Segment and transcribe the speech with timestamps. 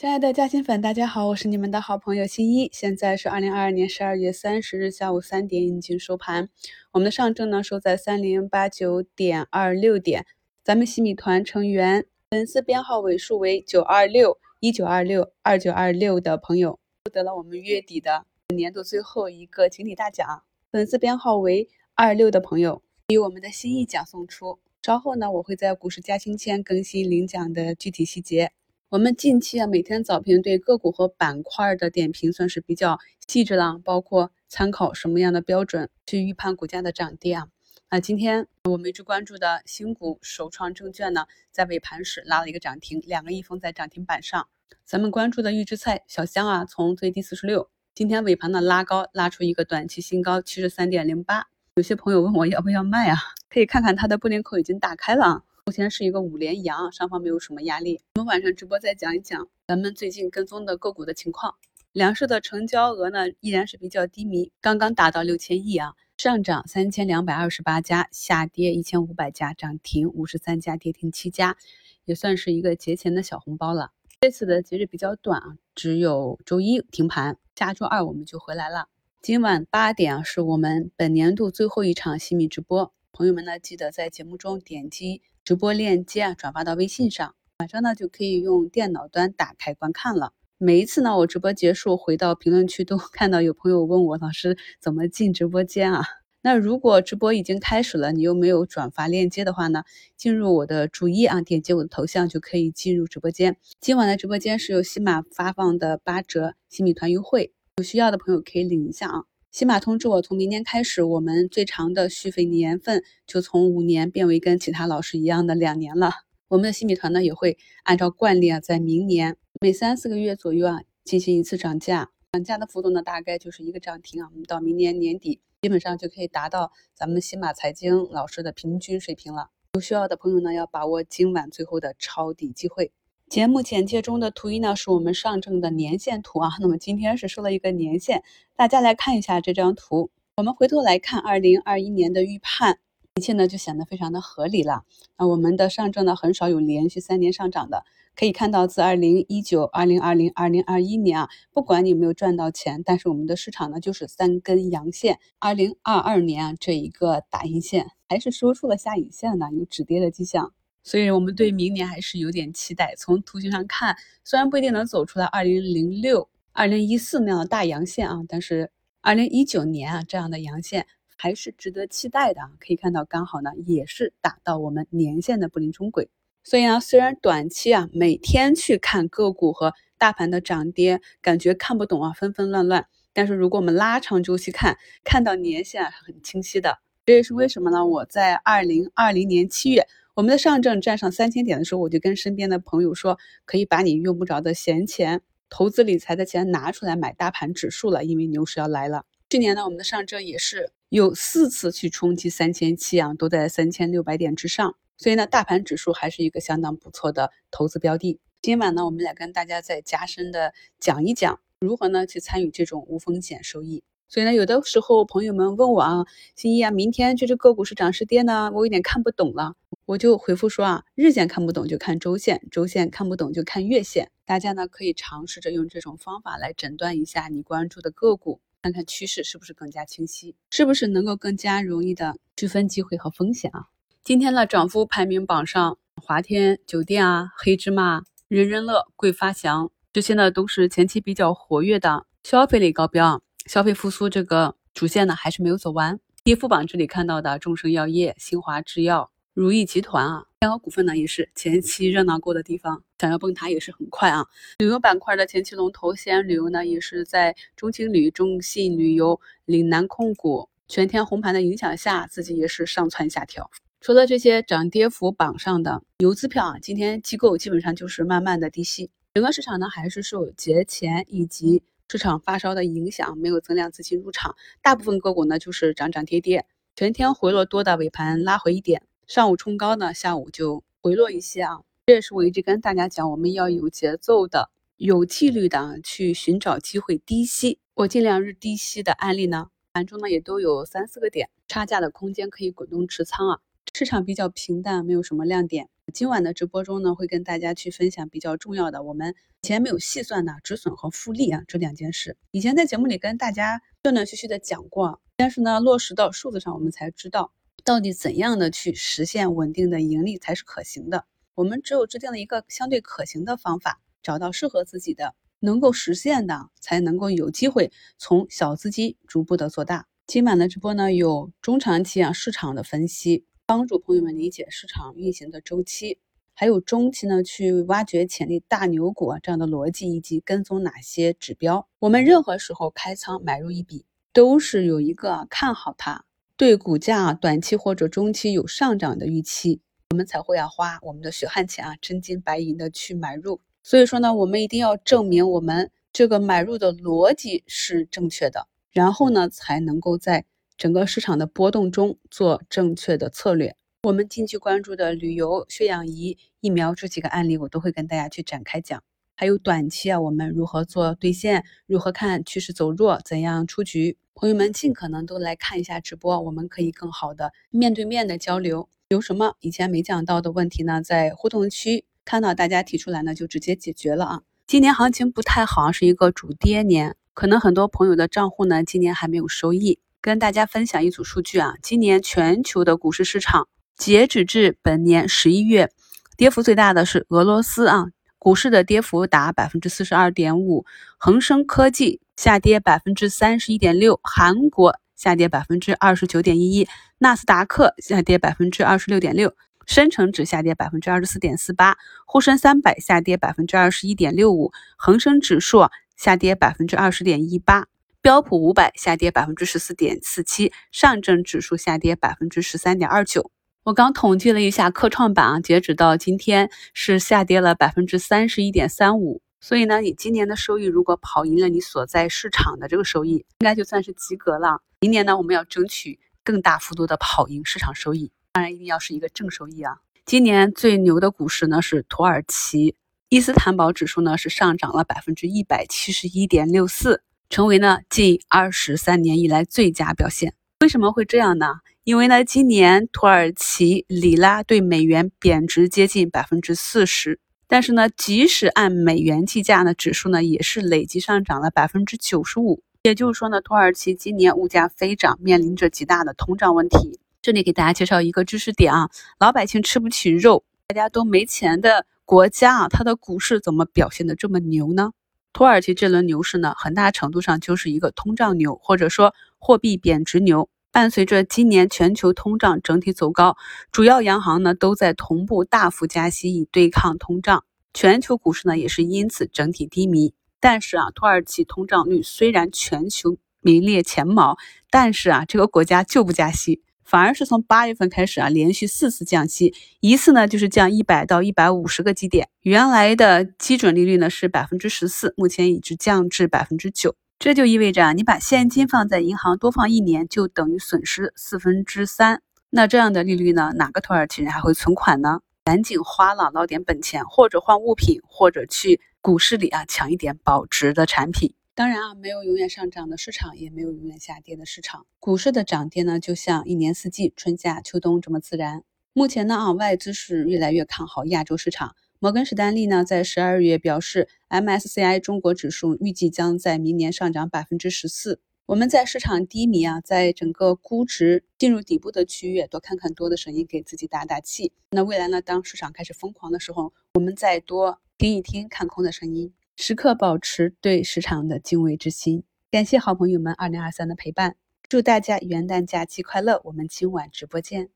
[0.00, 2.70] 亲爱的嘉兴粉，大家好，我是你们的好朋友新一。
[2.72, 6.48] 现在是二零二二年十二月三十日下午三点，已经收盘。
[6.92, 10.24] 我们的上证呢收在三零八九点二六点。
[10.64, 18.24] 咱们新米团成员粉丝编号尾数为九二六一九二六二九二六的朋友，获得了我们月底的
[18.54, 20.26] 年度最后一个锦鲤大奖。
[20.72, 24.60] 粉丝编号为二六的朋友，以我们的心意奖送出。
[24.80, 28.52] 稍后呢，我会在股市加薪签更新领奖的具体细节。
[28.90, 37.46] 我们近期啊，每天早评对个股和板块的点评算是比较细致了，包括参考什么样的标准去预判股价的涨跌啊。
[37.88, 44.48] 那今天我们一直关注的新股首创证券呢，在尾盘时拉了一个涨停，两个亿封在涨停板上。
[44.84, 51.46] 咱们关注的预制菜小香啊，从最低四十六，今天尾盘呢拉高，拉出一个短期新高七十三点零八。
[51.76, 53.18] 有些朋友问我要不要卖啊？
[53.48, 55.44] 可以看看它的布林口已经打开了。
[55.66, 58.00] 目前是一个五连阳，上方没有什么压力。
[58.14, 61.54] 我们晚上直播再讲一讲咱们最近跟踪的个股的情况。
[61.92, 71.56] 两市的成交额呢依然是比较低迷，刚刚达到六千亿啊，上涨三千两百二十八家，下跌一千五百家，涨停五十三家，跌停七家，
[72.04, 73.92] 也算是一个节前的小红包了。
[74.20, 78.88] 这次的节日比较短啊，只有周一停盘，下周二我们就回来了。
[79.20, 85.22] 今晚八点啊，是我们本年度最后一场新米直播，朋友们呢记得在节目中点击。
[85.50, 90.32] 直播链接啊，转发到微信上，晚上呢就可以用电脑端打开观看了。
[90.58, 96.04] 每一次呢，我直播结束回到评论区，都 看到有朋友问我老师怎么进直播间啊？
[96.42, 99.82] 那如果直播已经开始了，你又没有转发链接的话呢，
[100.16, 103.56] 进入我的主页啊，点击我的头像就可以进入直播间。
[103.80, 109.24] 今晚的直播间是由喜马发放的八折新米团优惠，有需要的朋友可以领一下啊。
[109.52, 116.12] 喜马通知我，从明年开始，我们最长的续费年份就从五年变为跟其他老师一样的两年了。
[116.46, 122.12] 我们的新米团呢，也会按照惯例啊，在明年每三四个月左右啊，进行一次涨价。
[122.30, 124.28] 涨价的幅度呢，大概就是一个涨停啊。
[124.32, 129.48] 我们到明年年底，基本上就可以达到咱们喜马财经老师的平均水平了。
[129.74, 132.92] 有需要的朋友呢，要把握今晚最后的抄底机会。
[133.30, 136.50] 节目简介中的图一呢，是我们上证的年线图啊。
[136.58, 138.24] 那么今天是收了一个年线，
[138.56, 140.10] 大家来看一下这张图。
[140.36, 142.80] 我们回头来看二零二一年的预判，
[143.14, 144.82] 一切呢就显得非常的合理了。
[145.16, 147.84] 那我们的上证呢，很少有连续三年上涨的。
[148.16, 155.20] 可以看到，自二零一九、二零二零、二零二一年啊，不管你有没有赚到钱，但是我们的市场呢就是三根阳线。
[155.38, 160.52] 二零二二年啊，这一个打阴线还是收出了下影线的，有止跌的迹象。
[160.82, 162.94] 所以，我们对明年还是有点期待。
[162.96, 168.70] 从图形上看，虽然不一定能走出来2006、2014那样的大阳线啊，但是
[169.02, 170.86] 2019年啊这样的阳线
[171.16, 172.50] 还是值得期待的啊。
[172.58, 176.08] 可以看到，刚好呢也是打到我们年线的布林中轨。
[176.42, 182.86] 所以呢，虽然短期啊每天去看个股和大盘的涨跌，感觉看不懂啊，纷纷乱乱。
[183.12, 186.78] 但是如果我们拉长周期看，看到年线很清晰的。
[187.04, 187.84] 这也是为什么呢？
[187.84, 189.86] 我在2020年7月。
[190.20, 199.06] 我们的上证站上三千点的时候，我就跟身边的朋友说，可以把你用不着的闲钱、投资理财的钱拿出来买大盘指数了，因为牛市要来了。
[199.30, 208.20] 去年呢，我们的上证也是有四次去冲击三千七啊，都在三千六百点之上，所以呢，大盘指数还是一个相当不错的投资标的。
[208.42, 213.82] 今晚呢，我们来跟大家再加深的讲一讲，如何呢去参与这种无风险收益。
[214.10, 216.04] 所以呢，有的时候朋友们问我啊，
[216.34, 218.50] 新一啊，明天这只个股是涨是跌呢？
[218.52, 219.54] 我有点看不懂了。
[219.86, 224.10] 我就回复说啊，日线看不懂就看周线，周线看不懂就看月线。
[224.26, 233.66] 大家呢可以尝试着用这种方法来诊断一下你关注的个股，看看趋势是不是更加清晰，是不是能够更加容易的区分机会和风险啊。
[234.02, 245.98] 今天的涨幅排名榜上，华天酒店啊、黑芝麻、人人乐、桂发祥这些呢都是前期比较活跃的消费类高标，消费复苏这个主线呢还是没有走完。
[246.22, 249.10] 跌幅榜这里看到的众生药业、新华制药。
[249.32, 254.26] 如意集团啊，天鹅股份呢也是前期热闹过的地方，想要崩塌也是很快啊。
[254.58, 263.50] 旅游板块的前期龙头西安旅游呢，也是在中青旅、中信旅游、岭南控股全天红盘的影响下，自己也是上蹿下跳。
[263.80, 276.46] 除了这些涨跌幅榜上的游资票啊，今天机构基本上就是慢慢的低吸，整个市场呢还是受节前以及市场发烧的影响，没有增量资金入场，大部分个股呢就是涨涨跌跌，
[276.76, 278.84] 全天回落多的尾盘拉回一点。
[279.08, 281.62] 上午冲高呢，下午就回落一些啊。
[281.86, 287.58] 这也是我一直跟大家讲，我们要有节奏的、有纪律的去寻找机会低吸。
[287.74, 293.40] 我尽量日低吸的案例呢，盘中呢也都有三四个点差价的空间可以滚动持仓啊。
[293.74, 302.16] 市场比较平淡，没有什么亮点，今晚的直播中呢，会跟大家去分享比较重要的，我们以前没有细算的止损和复利啊这两件事。
[302.30, 307.32] 以前在节目里跟大家断断续续的讲过，但是呢，落实到数字上，我们才知道
[307.64, 311.04] 到底怎样的去实现稳定的盈利才是可行的。
[311.34, 315.14] 我们只有制定了一个相对可行的方法，找到适合自己的。
[315.42, 319.86] 能够实现的，才能够有机会从小资金逐步的做大。
[320.06, 325.98] 今晚的直播呢，有中长期啊市场的分析，帮助朋友们理解市场运行的周期；
[326.34, 331.66] 还有中期呢，去挖掘潜力大牛股啊这样的逻辑，以及跟踪哪些指标。
[331.80, 336.04] 我们任何时候开仓买入一笔，都是有一个看好它，
[336.36, 339.60] 对股价短期或者中期有上涨的预期，
[339.90, 343.40] 我们才会要花我们的血汗钱啊，真金白银的去买入。
[343.64, 350.24] 所以说呢，我们一定要证明我们这个买入的逻辑是正确的，然后呢，才能够在
[350.60, 353.56] 整个市场的波动中做正确的策略。
[353.84, 358.82] 我们近期关注的旅游、血氧仪、疫苗这几个案例，我都会跟大家去展开讲。
[359.16, 363.96] 还有短期啊，我们如何做兑现，如何看趋势走弱，怎样出局？
[364.12, 368.68] 朋友们尽可能都来看一下直播，我们可以更好的面对面的交流。
[368.90, 370.82] 有什么以前没讲到的问题呢？
[370.82, 371.86] 在互动区。
[372.04, 374.20] 看到大家提出来呢，就直接解决了啊。
[374.46, 379.78] 今年行情不太好，是一个主跌年，可能很多朋友的账户呢，今年还没有收益。
[380.02, 385.70] 跟大家分享一组数据啊，今年全球的股市市场，截止至本年十一月，
[386.16, 387.86] 跌幅最大的是俄罗斯啊，
[388.18, 390.64] 股市的跌幅达百分之四十二点五，
[390.98, 399.34] 恒生科技下跌百分之三十一点六，韩国下跌百分之二十九点一一，纳斯达克下跌百分之二十六点六。
[399.66, 407.66] 深成指下跌百分之二十四点四八，沪深三百下跌百分之二十一点六五，恒生指数下跌百分之二十点一八，
[408.02, 413.30] 标普五百下跌百分之十四点四七，上证指数下跌百分之十三点二九。
[413.62, 419.20] 我刚统计了一下科创板啊，截止到今天是下跌了百分之三十一点三五。
[419.38, 424.62] 所以呢，你今年的收益如果跑赢了你所在市场的这个收益，应该就算是及格了。
[424.80, 428.10] 明年呢，我们要争取更大幅度的跑赢市场收益。
[428.32, 429.76] 当然一定要是一个正收益啊！
[430.06, 432.76] 今年最牛的股市呢是土耳其，
[433.10, 440.34] 伊斯坦堡指数呢是上涨了百分之一百七十一点六四，成为呢近二十三年以来最佳表现。
[440.62, 441.46] 为什么会这样呢？
[441.84, 452.62] 因为呢今年土耳其里拉对美元贬值接近百分之四十，但是呢即使按美元计价呢，指数呢也是累计上涨了百分之九十五。
[452.82, 456.98] 也就是说呢，土耳其今年物价飞涨，面临着极大的通胀问题。
[457.22, 458.90] 这里给大家介绍一个知识点啊，
[459.20, 464.90] 老百姓吃不起肉，大家都没钱的国家啊，它的股市怎么表现的这么牛呢？
[465.32, 470.48] 土耳其这轮牛市呢，很大程度上就是一个通胀牛，或者说货币贬值牛。
[470.72, 473.36] 伴随着今年全球通胀整体走高，
[473.72, 477.44] 主要央行呢都在同步大幅加息以对抗通胀，
[477.74, 480.14] 全球股市呢也是因此整体低迷。
[480.38, 484.36] 但是啊，土耳其通胀率虽然全球名列前茅，
[484.70, 486.62] 但是啊，这个国家就不加息。
[486.90, 502.22] 反而是从八月份开始啊，连续四次降息，一次呢就是降一百到一百五十个基点，原来的基准利率呢是百分之十四，目前已经降至百分之九，这就意味着啊，你把现金放在银行多放一年，就等于损失四分之三。
[502.50, 505.20] 那这样的利率呢，哪个土耳其人还会存款呢？
[505.44, 511.34] 赶紧花了捞点本钱，或者换物品，或者去股市里啊抢一点保值的产品。
[511.54, 514.86] 当然啊，没有永远上涨的市场，也没有永远下跌的市场。
[514.98, 518.62] 股市的涨跌呢，就像一年四季，春夏秋冬这么自然。
[518.92, 521.74] 目前呢啊，外资是越来越看好亚洲市场。
[521.98, 528.20] 摩根士丹利呢，在十二月表示，MSCI 中国指数预计将在明年上涨百分之十四。
[528.46, 534.52] 我们在市场低迷啊，在整个估值进入底部的区域，多看看多的声音，给自己打打气。
[534.70, 539.34] 那未来呢，当市场开始疯狂的时候，我们再多听一听看空的声音。
[539.62, 542.24] 时刻保持对市场的敬畏之心。
[542.50, 544.36] 感谢好朋友们二零二三的陪伴，
[544.70, 546.40] 祝大家元旦假期快乐！
[546.44, 547.68] 我们今晚直播见。